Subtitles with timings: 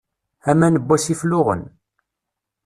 [0.49, 1.63] Aman n wasif luɣen.